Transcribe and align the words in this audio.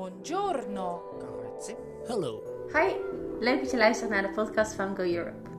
Buongiorno. 0.00 1.02
Grazie. 1.18 1.76
Hallo. 2.06 2.42
Hi, 2.72 2.94
leuk 3.40 3.60
dat 3.60 3.70
je 3.70 3.76
luistert 3.76 4.10
naar 4.10 4.22
de 4.22 4.30
podcast 4.30 4.74
van 4.74 4.96
Go 4.96 5.02
Europe. 5.02 5.50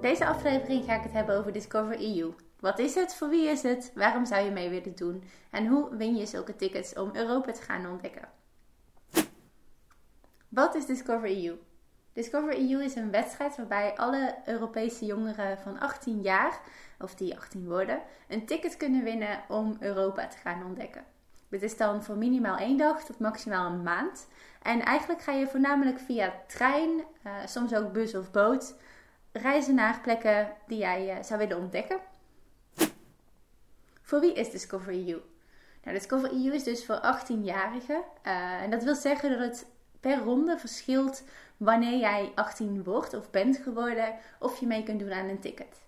Deze 0.00 0.26
aflevering 0.26 0.84
ga 0.84 0.96
ik 0.96 1.02
het 1.02 1.12
hebben 1.12 1.38
over 1.38 1.52
Discover 1.52 2.00
EU. 2.00 2.32
Wat 2.60 2.78
is 2.78 2.94
het? 2.94 3.14
Voor 3.14 3.28
wie 3.28 3.48
is 3.48 3.62
het? 3.62 3.92
Waarom 3.94 4.26
zou 4.26 4.44
je 4.44 4.50
mee 4.50 4.68
willen 4.68 4.94
doen? 4.94 5.24
En 5.50 5.66
hoe 5.66 5.96
win 5.96 6.16
je 6.16 6.26
zulke 6.26 6.56
tickets 6.56 6.92
om 6.92 7.10
Europa 7.12 7.52
te 7.52 7.62
gaan 7.62 7.90
ontdekken? 7.90 8.28
Wat 10.48 10.74
is 10.74 10.86
Discover 10.86 11.44
EU? 11.44 11.54
Discover 12.12 12.56
EU 12.56 12.82
is 12.82 12.94
een 12.94 13.10
wedstrijd 13.10 13.56
waarbij 13.56 13.96
alle 13.96 14.34
Europese 14.46 15.04
jongeren 15.04 15.58
van 15.58 15.78
18 15.78 16.22
jaar, 16.22 16.60
of 17.00 17.14
die 17.14 17.36
18 17.36 17.68
worden, 17.68 18.02
een 18.28 18.46
ticket 18.46 18.76
kunnen 18.76 19.04
winnen 19.04 19.44
om 19.48 19.76
Europa 19.80 20.26
te 20.26 20.36
gaan 20.36 20.64
ontdekken. 20.64 21.13
Dit 21.54 21.62
is 21.62 21.76
dan 21.76 22.02
voor 22.02 22.16
minimaal 22.16 22.56
één 22.56 22.76
dag 22.76 23.04
tot 23.04 23.18
maximaal 23.18 23.72
een 23.72 23.82
maand. 23.82 24.26
En 24.62 24.80
eigenlijk 24.80 25.22
ga 25.22 25.32
je 25.32 25.46
voornamelijk 25.46 25.98
via 25.98 26.34
trein, 26.46 26.88
uh, 27.26 27.32
soms 27.46 27.74
ook 27.74 27.92
bus 27.92 28.14
of 28.14 28.30
boot, 28.30 28.74
reizen 29.32 29.74
naar 29.74 30.00
plekken 30.00 30.52
die 30.66 30.78
jij 30.78 31.16
uh, 31.16 31.22
zou 31.22 31.38
willen 31.38 31.58
ontdekken. 31.58 31.98
Voor 34.02 34.20
wie 34.20 34.34
is 34.34 34.50
Discover 34.50 34.92
EU? 34.92 35.20
Nou, 35.82 35.96
Discover 35.96 36.30
EU 36.30 36.52
is 36.52 36.64
dus 36.64 36.84
voor 36.86 37.00
18-jarigen. 37.02 38.00
Uh, 38.26 38.62
en 38.62 38.70
dat 38.70 38.84
wil 38.84 38.94
zeggen 38.94 39.30
dat 39.30 39.38
het 39.38 39.66
per 40.00 40.18
ronde 40.18 40.58
verschilt 40.58 41.22
wanneer 41.56 41.98
jij 41.98 42.32
18 42.34 42.84
wordt 42.84 43.14
of 43.14 43.30
bent 43.30 43.56
geworden, 43.56 44.14
of 44.38 44.60
je 44.60 44.66
mee 44.66 44.82
kunt 44.82 45.00
doen 45.00 45.12
aan 45.12 45.28
een 45.28 45.40
ticket. 45.40 45.82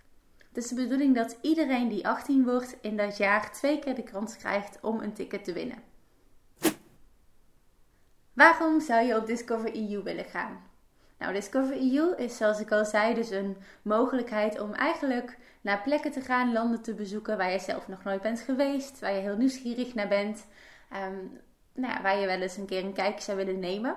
Het 0.56 0.64
is 0.64 0.70
de 0.70 0.82
bedoeling 0.82 1.14
dat 1.14 1.38
iedereen 1.40 1.88
die 1.88 2.08
18 2.08 2.44
wordt 2.44 2.76
in 2.80 2.96
dat 2.96 3.16
jaar 3.16 3.52
twee 3.52 3.78
keer 3.78 3.94
de 3.94 4.02
kans 4.02 4.36
krijgt 4.36 4.78
om 4.80 5.00
een 5.00 5.12
ticket 5.12 5.44
te 5.44 5.52
winnen. 5.52 5.78
Waarom 8.32 8.80
zou 8.80 9.06
je 9.06 9.16
op 9.16 9.26
Discover 9.26 9.76
EU 9.76 10.02
willen 10.02 10.24
gaan? 10.24 10.62
Nou, 11.18 11.32
Discover 11.32 11.76
EU 11.76 12.14
is 12.16 12.36
zoals 12.36 12.60
ik 12.60 12.72
al 12.72 12.84
zei 12.84 13.14
dus 13.14 13.30
een 13.30 13.56
mogelijkheid 13.82 14.60
om 14.60 14.72
eigenlijk 14.72 15.38
naar 15.60 15.82
plekken 15.82 16.12
te 16.12 16.20
gaan, 16.20 16.52
landen 16.52 16.82
te 16.82 16.94
bezoeken 16.94 17.36
waar 17.36 17.52
je 17.52 17.58
zelf 17.58 17.88
nog 17.88 18.04
nooit 18.04 18.22
bent 18.22 18.40
geweest, 18.40 19.00
waar 19.00 19.12
je 19.12 19.20
heel 19.20 19.36
nieuwsgierig 19.36 19.94
naar 19.94 20.08
bent, 20.08 20.46
um, 20.92 21.40
nou 21.72 21.92
ja, 21.92 22.02
waar 22.02 22.18
je 22.18 22.26
wel 22.26 22.40
eens 22.40 22.56
een 22.56 22.66
keer 22.66 22.84
een 22.84 22.92
kijkje 22.92 23.22
zou 23.22 23.36
willen 23.36 23.58
nemen. 23.58 23.96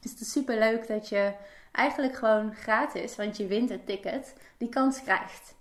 Dus 0.00 0.10
het 0.10 0.20
is 0.20 0.32
super 0.32 0.58
leuk 0.58 0.86
dat 0.86 1.08
je 1.08 1.32
eigenlijk 1.72 2.14
gewoon 2.14 2.54
gratis, 2.54 3.16
want 3.16 3.36
je 3.36 3.46
wint 3.46 3.68
het 3.68 3.86
ticket, 3.86 4.34
die 4.56 4.68
kans 4.68 5.02
krijgt. 5.02 5.56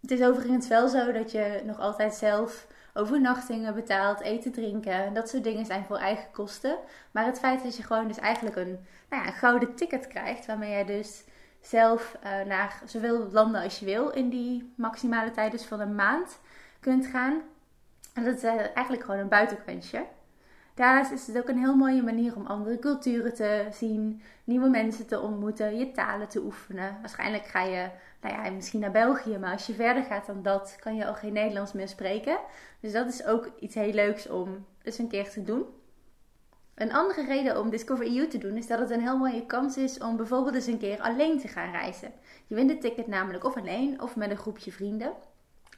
Het 0.00 0.10
is 0.10 0.22
overigens 0.22 0.68
wel 0.68 0.88
zo 0.88 1.12
dat 1.12 1.30
je 1.30 1.62
nog 1.64 1.78
altijd 1.78 2.14
zelf 2.14 2.66
overnachtingen 2.94 3.74
betaalt, 3.74 4.20
eten, 4.20 4.52
drinken. 4.52 5.14
Dat 5.14 5.28
soort 5.28 5.44
dingen 5.44 5.66
zijn 5.66 5.84
voor 5.84 5.96
eigen 5.96 6.30
kosten. 6.32 6.78
Maar 7.10 7.24
het 7.24 7.38
feit 7.38 7.62
dat 7.62 7.76
je 7.76 7.82
gewoon 7.82 8.08
dus 8.08 8.18
eigenlijk 8.18 8.56
een, 8.56 8.86
nou 9.08 9.22
ja, 9.22 9.26
een 9.26 9.32
gouden 9.32 9.74
ticket 9.74 10.06
krijgt, 10.06 10.46
waarmee 10.46 10.70
jij 10.70 10.84
dus 10.84 11.24
zelf 11.60 12.16
uh, 12.24 12.46
naar 12.46 12.82
zoveel 12.84 13.28
landen 13.30 13.62
als 13.62 13.78
je 13.78 13.84
wil 13.84 14.08
in 14.08 14.28
die 14.28 14.72
maximale 14.76 15.30
tijd 15.30 15.52
dus 15.52 15.64
van 15.64 15.80
een 15.80 15.94
maand 15.94 16.38
kunt 16.80 17.06
gaan. 17.06 17.42
En 18.14 18.24
dat 18.24 18.36
is 18.36 18.44
uh, 18.44 18.50
eigenlijk 18.50 19.04
gewoon 19.04 19.20
een 19.20 19.28
buitenkantje. 19.28 20.04
Daarnaast 20.80 21.12
is 21.12 21.26
het 21.26 21.38
ook 21.38 21.48
een 21.48 21.58
heel 21.58 21.76
mooie 21.76 22.02
manier 22.02 22.36
om 22.36 22.46
andere 22.46 22.78
culturen 22.78 23.34
te 23.34 23.66
zien, 23.72 24.22
nieuwe 24.44 24.68
mensen 24.68 25.06
te 25.06 25.20
ontmoeten, 25.20 25.78
je 25.78 25.92
talen 25.92 26.28
te 26.28 26.40
oefenen. 26.40 26.96
Waarschijnlijk 27.00 27.46
ga 27.46 27.62
je, 27.62 27.88
nou 28.20 28.34
ja, 28.34 28.50
misschien 28.50 28.80
naar 28.80 28.90
België, 28.90 29.38
maar 29.38 29.52
als 29.52 29.66
je 29.66 29.72
verder 29.72 30.02
gaat 30.02 30.26
dan 30.26 30.42
dat, 30.42 30.76
kan 30.80 30.96
je 30.96 31.06
al 31.06 31.14
geen 31.14 31.32
Nederlands 31.32 31.72
meer 31.72 31.88
spreken. 31.88 32.38
Dus 32.80 32.92
dat 32.92 33.08
is 33.08 33.24
ook 33.24 33.50
iets 33.58 33.74
heel 33.74 33.92
leuks 33.92 34.28
om 34.28 34.66
eens 34.82 34.98
een 34.98 35.08
keer 35.08 35.30
te 35.30 35.42
doen. 35.42 35.64
Een 36.74 36.92
andere 36.92 37.24
reden 37.24 37.60
om 37.60 37.70
Discover 37.70 38.16
EU 38.16 38.26
te 38.26 38.38
doen 38.38 38.56
is 38.56 38.66
dat 38.66 38.78
het 38.78 38.90
een 38.90 39.00
heel 39.00 39.18
mooie 39.18 39.46
kans 39.46 39.76
is 39.76 39.98
om 39.98 40.16
bijvoorbeeld 40.16 40.54
eens 40.54 40.66
een 40.66 40.78
keer 40.78 41.00
alleen 41.00 41.38
te 41.38 41.48
gaan 41.48 41.70
reizen. 41.70 42.12
Je 42.46 42.54
wint 42.54 42.70
het 42.70 42.80
ticket 42.80 43.06
namelijk 43.06 43.44
of 43.44 43.56
alleen 43.56 44.02
of 44.02 44.16
met 44.16 44.30
een 44.30 44.36
groepje 44.36 44.72
vrienden. 44.72 45.12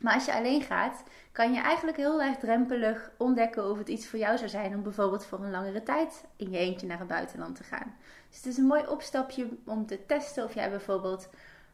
Maar 0.02 0.14
als 0.14 0.24
je 0.24 0.34
alleen 0.34 0.62
gaat, 0.62 1.02
kan 1.32 1.52
je 1.52 1.60
eigenlijk 1.60 1.96
heel 1.96 2.22
erg 2.22 2.36
drempelig 2.38 3.10
ontdekken 3.16 3.70
of 3.70 3.78
het 3.78 3.88
iets 3.88 4.06
voor 4.06 4.18
jou 4.18 4.36
zou 4.36 4.50
zijn 4.50 4.74
om 4.74 4.82
bijvoorbeeld 4.82 5.24
voor 5.24 5.44
een 5.44 5.50
langere 5.50 5.82
tijd 5.82 6.24
in 6.36 6.50
je 6.50 6.58
eentje 6.58 6.86
naar 6.86 6.98
het 6.98 7.08
buitenland 7.08 7.56
te 7.56 7.64
gaan. 7.64 7.94
Dus 8.28 8.36
het 8.36 8.46
is 8.46 8.56
een 8.56 8.66
mooi 8.66 8.86
opstapje 8.86 9.48
om 9.64 9.86
te 9.86 10.06
testen 10.06 10.44
of 10.44 10.54
jij 10.54 10.70
bijvoorbeeld 10.70 11.28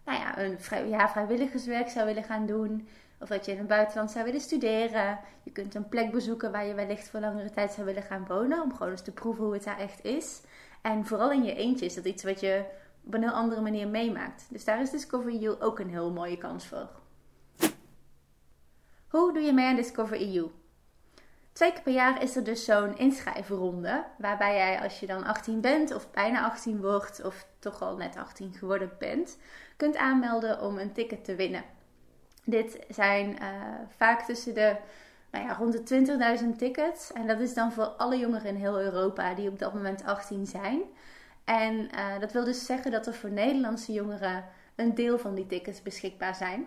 nou 0.04 0.18
ja, 0.18 0.38
een 0.38 0.60
vrij, 0.60 0.88
ja, 0.88 1.08
vrijwilligerswerk 1.08 1.88
zou 1.88 2.06
willen 2.06 2.24
gaan 2.24 2.46
doen. 2.46 2.88
Of 3.20 3.28
dat 3.28 3.44
je 3.44 3.52
in 3.52 3.58
het 3.58 3.66
buitenland 3.66 4.10
zou 4.10 4.24
willen 4.24 4.40
studeren. 4.40 5.18
Je 5.42 5.50
kunt 5.50 5.74
een 5.74 5.88
plek 5.88 6.10
bezoeken 6.10 6.52
waar 6.52 6.66
je 6.66 6.74
wellicht 6.74 7.08
voor 7.08 7.20
langere 7.20 7.50
tijd 7.50 7.72
zou 7.72 7.86
willen 7.86 8.02
gaan 8.02 8.26
wonen. 8.28 8.62
Om 8.62 8.72
gewoon 8.72 8.92
eens 8.92 9.02
te 9.02 9.12
proeven 9.12 9.44
hoe 9.44 9.52
het 9.52 9.64
daar 9.64 9.78
echt 9.78 10.04
is. 10.04 10.40
En 10.82 11.06
vooral 11.06 11.32
in 11.32 11.44
je 11.44 11.54
eentje 11.54 11.84
is 11.84 11.94
dat 11.94 12.04
iets 12.04 12.24
wat 12.24 12.40
je 12.40 12.64
op 13.04 13.14
een 13.14 13.22
heel 13.22 13.30
andere 13.30 13.60
manier 13.60 13.88
meemaakt. 13.88 14.46
Dus 14.50 14.64
daar 14.64 14.80
is 14.80 14.90
Discover 14.90 15.32
You 15.32 15.60
ook 15.60 15.78
een 15.78 15.90
heel 15.90 16.12
mooie 16.12 16.38
kans 16.38 16.66
voor. 16.66 16.88
Hoe 19.18 19.32
doe 19.32 19.42
je 19.42 19.52
mee 19.52 19.66
aan 19.66 19.76
Discover 19.76 20.20
EU? 20.20 20.50
Twee 21.52 21.72
keer 21.72 21.82
per 21.82 21.92
jaar 21.92 22.22
is 22.22 22.36
er 22.36 22.44
dus 22.44 22.64
zo'n 22.64 22.98
inschrijvenronde. 22.98 24.04
Waarbij 24.18 24.54
jij 24.54 24.80
als 24.80 25.00
je 25.00 25.06
dan 25.06 25.24
18 25.24 25.60
bent 25.60 25.94
of 25.94 26.10
bijna 26.10 26.44
18 26.44 26.80
wordt 26.80 27.24
of 27.24 27.46
toch 27.58 27.82
al 27.82 27.96
net 27.96 28.16
18 28.16 28.52
geworden 28.52 28.90
bent, 28.98 29.38
kunt 29.76 29.96
aanmelden 29.96 30.60
om 30.60 30.78
een 30.78 30.92
ticket 30.92 31.24
te 31.24 31.34
winnen. 31.34 31.64
Dit 32.44 32.78
zijn 32.88 33.28
uh, 33.30 33.36
vaak 33.96 34.22
tussen 34.22 34.54
de 34.54 34.76
nou 35.30 35.44
ja, 35.44 35.54
rond 35.54 35.88
de 35.88 36.38
20.000 36.42 36.56
tickets. 36.56 37.12
En 37.12 37.26
dat 37.26 37.40
is 37.40 37.54
dan 37.54 37.72
voor 37.72 37.86
alle 37.86 38.18
jongeren 38.18 38.48
in 38.48 38.56
heel 38.56 38.80
Europa 38.80 39.34
die 39.34 39.48
op 39.48 39.58
dat 39.58 39.74
moment 39.74 40.04
18 40.04 40.46
zijn. 40.46 40.82
En 41.44 41.74
uh, 41.74 42.18
dat 42.20 42.32
wil 42.32 42.44
dus 42.44 42.66
zeggen 42.66 42.90
dat 42.90 43.06
er 43.06 43.14
voor 43.14 43.30
Nederlandse 43.30 43.92
jongeren 43.92 44.44
een 44.74 44.94
deel 44.94 45.18
van 45.18 45.34
die 45.34 45.46
tickets 45.46 45.82
beschikbaar 45.82 46.34
zijn. 46.34 46.66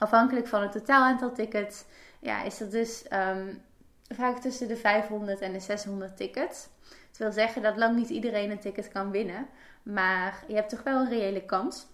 Afhankelijk 0.00 0.46
van 0.46 0.62
het 0.62 0.72
totaal 0.72 1.02
aantal 1.02 1.32
tickets 1.32 1.84
ja, 2.20 2.42
is 2.42 2.58
dat 2.58 2.70
dus 2.70 3.04
um, 3.12 3.62
vaak 4.08 4.38
tussen 4.38 4.68
de 4.68 4.76
500 4.76 5.40
en 5.40 5.52
de 5.52 5.60
600 5.60 6.16
tickets. 6.16 6.68
Dat 7.08 7.18
wil 7.18 7.32
zeggen 7.32 7.62
dat 7.62 7.76
lang 7.76 7.96
niet 7.96 8.08
iedereen 8.08 8.50
een 8.50 8.58
ticket 8.58 8.88
kan 8.88 9.10
winnen, 9.10 9.46
maar 9.82 10.44
je 10.46 10.54
hebt 10.54 10.68
toch 10.68 10.82
wel 10.82 11.00
een 11.00 11.08
reële 11.08 11.44
kans. 11.44 11.86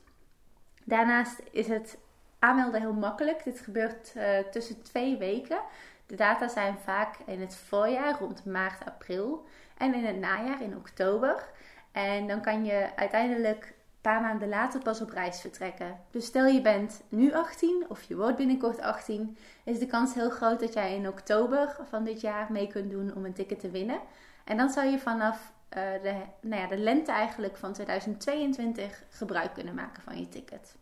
Daarnaast 0.85 1.43
is 1.51 1.69
het 1.69 1.99
aanmelden 2.39 2.81
heel 2.81 2.93
makkelijk. 2.93 3.45
Dit 3.45 3.61
gebeurt 3.61 4.13
uh, 4.17 4.39
tussen 4.51 4.83
twee 4.83 5.17
weken. 5.17 5.61
De 6.07 6.17
data 6.17 6.49
zijn 6.49 6.79
vaak 6.85 7.17
in 7.27 7.41
het 7.41 7.57
voorjaar 7.57 8.19
rond 8.19 8.45
maart, 8.45 8.85
april 8.85 9.47
en 9.79 9.95
in 9.95 10.05
het 10.05 10.19
najaar 10.19 10.63
in 10.63 10.77
oktober. 10.77 11.49
En 11.93 12.27
dan 12.27 12.41
kan 12.41 12.65
je 12.65 12.89
uiteindelijk 12.97 13.75
paar 14.07 14.21
maanden 14.21 14.49
later 14.49 14.83
pas 14.83 15.01
op 15.01 15.11
reis 15.11 15.41
vertrekken. 15.41 16.01
Dus 16.11 16.27
stel 16.27 16.47
je 16.47 16.61
bent 16.61 17.03
nu 17.09 17.33
18 17.33 17.85
of 17.89 18.03
je 18.03 18.17
wordt 18.17 18.37
binnenkort 18.37 18.81
18, 18.81 19.37
is 19.65 19.79
de 19.79 19.87
kans 19.87 20.15
heel 20.15 20.31
groot 20.31 20.61
dat 20.61 20.73
jij 20.73 20.95
in 20.95 21.09
oktober 21.09 21.77
van 21.89 22.05
dit 22.05 22.21
jaar 22.21 22.53
mee 22.53 22.67
kunt 22.67 22.91
doen 22.91 23.15
om 23.15 23.25
een 23.25 23.33
ticket 23.33 23.61
te 23.61 23.71
winnen. 23.71 24.01
En 24.45 24.57
dan 24.57 24.71
zou 24.71 24.87
je 24.87 24.99
vanaf 24.99 25.53
uh, 25.77 25.83
de, 26.03 26.15
nou 26.41 26.63
ja, 26.63 26.69
de 26.69 26.77
lente 26.77 27.13
eigenlijk 27.13 27.57
van 27.57 27.73
2022 27.73 29.03
gebruik 29.11 29.55
kunnen 29.55 29.75
maken 29.75 30.03
van 30.03 30.19
je 30.19 30.29
ticket. 30.29 30.77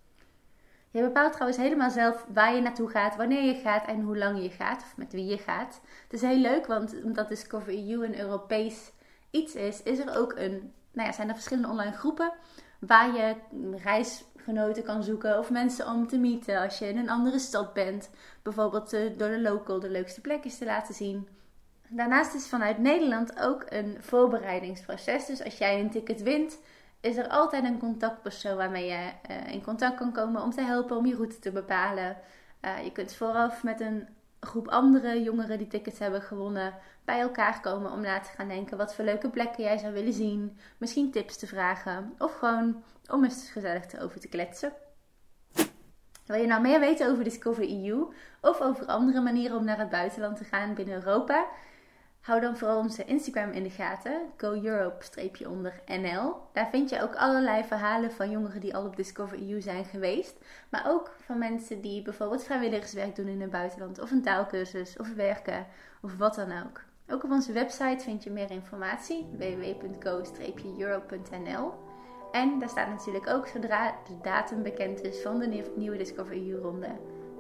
Je 0.91 1.03
bepaalt 1.03 1.33
trouwens 1.33 1.59
helemaal 1.59 1.91
zelf 1.91 2.27
waar 2.29 2.55
je 2.55 2.61
naartoe 2.61 2.91
gaat, 2.91 3.17
wanneer 3.17 3.43
je 3.43 3.61
gaat 3.61 3.87
en 3.87 4.01
hoe 4.01 4.19
lang 4.19 4.43
je 4.43 4.51
gaat 4.51 4.83
of 4.83 4.97
met 4.97 5.13
wie 5.13 5.27
je 5.27 5.39
gaat. 5.39 5.81
Het 6.03 6.13
is 6.13 6.23
heel 6.23 6.41
leuk, 6.41 6.67
want 6.67 7.03
omdat 7.05 7.29
Discover 7.29 7.73
EU 7.73 8.05
een 8.05 8.19
Europees 8.19 8.93
iets 9.31 9.55
is, 9.55 9.83
is 9.83 9.99
er 9.99 10.17
ook 10.17 10.33
een, 10.37 10.73
nou 10.93 11.09
ja, 11.09 11.13
zijn 11.13 11.29
er 11.29 11.35
verschillende 11.35 11.69
online 11.69 11.97
groepen 11.97 12.33
waar 12.87 13.15
je 13.15 13.35
reisgenoten 13.83 14.83
kan 14.83 15.03
zoeken 15.03 15.39
of 15.39 15.51
mensen 15.51 15.87
om 15.87 16.07
te 16.07 16.19
meeten 16.19 16.61
als 16.61 16.79
je 16.79 16.89
in 16.89 16.99
een 16.99 17.11
andere 17.11 17.39
stad 17.39 17.73
bent. 17.73 18.11
Bijvoorbeeld 18.43 18.95
uh, 18.95 19.19
door 19.19 19.29
de 19.29 19.41
local 19.41 19.81
de 19.81 19.91
leukste 19.91 20.21
plekjes 20.21 20.59
te 20.59 20.65
laten 20.65 20.95
zien. 20.95 21.29
Daarnaast 21.89 22.35
is 22.35 22.49
vanuit 22.49 22.79
Nederland 22.79 23.41
ook 23.41 23.65
een 23.69 23.97
voorbereidingsproces. 24.01 25.27
Dus 25.27 25.45
als 25.45 25.59
jij 25.59 25.81
een 25.81 25.91
ticket 25.91 26.23
wint, 26.23 26.59
is 27.01 27.17
er 27.17 27.29
altijd 27.29 27.65
een 27.65 27.79
contactpersoon 27.79 28.57
waarmee 28.57 28.87
je 28.87 29.11
uh, 29.31 29.53
in 29.53 29.63
contact 29.63 29.97
kan 29.97 30.13
komen 30.13 30.43
om 30.43 30.51
te 30.51 30.61
helpen 30.61 30.97
om 30.97 31.07
je 31.07 31.15
route 31.15 31.39
te 31.39 31.53
bepalen. 31.53 32.17
Uh, 32.65 32.85
je 32.85 32.93
kunt 32.93 33.15
vooraf 33.15 33.63
met 33.63 33.81
een 33.81 34.09
groep 34.47 34.69
andere 34.69 35.23
jongeren 35.23 35.59
die 35.59 35.67
tickets 35.67 35.99
hebben 35.99 36.23
gewonnen 36.23 36.75
bij 37.05 37.21
elkaar 37.21 37.61
komen 37.61 37.93
om 37.93 38.01
na 38.01 38.21
te 38.21 38.31
gaan 38.31 38.49
denken 38.49 38.77
wat 38.77 38.95
voor 38.95 39.05
leuke 39.05 39.31
plekken 39.31 39.65
jij 39.65 39.79
zou 39.79 39.93
willen 39.93 40.13
zien. 40.13 40.59
Misschien 40.79 41.11
tips 41.11 41.37
te 41.37 41.47
vragen 41.47 42.15
of 42.19 42.35
gewoon 42.39 42.85
om 43.11 43.25
eens 43.25 43.51
gezellig 43.51 44.01
over 44.01 44.21
te 44.21 44.29
kletsen. 44.29 44.73
Wil 46.27 46.41
je 46.41 46.47
nou 46.47 46.63
meer 46.63 46.81
weten 46.81 47.11
over 47.11 47.25
Discover 47.25 47.69
EU 47.69 48.13
of 48.41 48.61
over 48.61 48.87
andere 48.87 49.21
manieren 49.21 49.57
om 49.57 49.65
naar 49.65 49.79
het 49.79 49.91
buitenland 49.91 50.37
te 50.37 50.45
gaan 50.45 50.75
binnen 50.75 50.95
Europa? 50.95 51.47
Hou 52.25 52.41
dan 52.41 52.57
vooral 52.57 52.79
onze 52.79 53.05
Instagram 53.05 53.51
in 53.51 53.63
de 53.63 53.71
gaten, 53.71 54.21
GoEurope-nl. 54.37 56.37
Daar 56.53 56.69
vind 56.71 56.91
je 56.91 57.03
ook 57.03 57.15
allerlei 57.15 57.65
verhalen 57.65 58.13
van 58.13 58.31
jongeren 58.31 58.61
die 58.61 58.75
al 58.75 58.87
op 58.87 58.97
Discover 58.97 59.51
EU 59.51 59.61
zijn 59.61 59.85
geweest. 59.85 60.39
Maar 60.69 60.85
ook 60.87 61.11
van 61.25 61.39
mensen 61.39 61.81
die 61.81 62.03
bijvoorbeeld 62.03 62.45
vrijwilligerswerk 62.45 63.17
doen 63.17 63.27
in 63.27 63.41
het 63.41 63.51
buitenland, 63.51 64.01
of 64.01 64.11
een 64.11 64.23
taalkursus, 64.23 64.97
of 64.97 65.15
werken, 65.15 65.67
of 66.03 66.17
wat 66.17 66.35
dan 66.35 66.53
ook. 66.65 66.81
Ook 67.09 67.25
op 67.25 67.31
onze 67.31 67.53
website 67.53 68.05
vind 68.05 68.25
je 68.25 68.31
meer 68.31 68.51
informatie, 68.51 69.27
www.go-euro.nl. 69.39 71.73
En 72.33 72.59
daar 72.59 72.69
staat 72.69 72.89
natuurlijk 72.89 73.29
ook 73.29 73.47
zodra 73.47 73.95
de 74.09 74.21
datum 74.23 74.63
bekend 74.63 75.03
is 75.03 75.23
van 75.23 75.39
de 75.39 75.73
nieuwe 75.77 75.97
Discover 75.97 76.37
EU 76.37 76.61
ronde, 76.61 76.91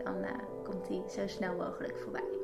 dan 0.04 0.16
uh, 0.16 0.31
komt 0.64 0.88
die 0.88 1.02
zo 1.08 1.26
snel 1.26 1.56
mogelijk 1.56 1.98
voorbij. 1.98 2.44